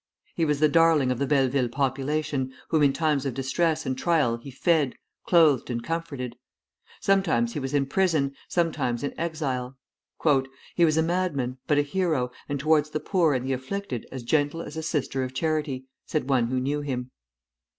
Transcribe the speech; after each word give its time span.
He 0.33 0.45
was 0.45 0.59
the 0.59 0.67
darling 0.67 1.11
of 1.11 1.19
the 1.19 1.27
Belleville 1.27 1.69
population, 1.69 2.51
whom 2.69 2.81
in 2.81 2.91
times 2.91 3.23
of 3.23 3.35
distress 3.35 3.85
and 3.85 3.95
trial 3.95 4.37
he 4.37 4.49
fed, 4.49 4.95
clothed, 5.27 5.69
and 5.69 5.83
comforted. 5.83 6.37
Sometimes 6.99 7.53
he 7.53 7.59
was 7.59 7.75
in 7.75 7.85
prison, 7.85 8.33
sometimes 8.47 9.03
in 9.03 9.13
exile. 9.19 9.77
"He 10.73 10.85
was 10.85 10.97
a 10.97 11.03
madman, 11.03 11.59
but 11.67 11.77
a 11.77 11.83
hero, 11.83 12.31
and 12.49 12.59
towards 12.59 12.89
the 12.89 12.99
poor 12.99 13.35
and 13.35 13.45
the 13.45 13.53
afflicted 13.53 14.07
as 14.11 14.23
gentle 14.23 14.63
as 14.63 14.75
a 14.75 14.81
sister 14.81 15.23
of 15.23 15.35
charity," 15.35 15.85
said 16.07 16.27
one 16.27 16.47
who 16.47 16.59
knew 16.59 16.81
him. 16.81 17.11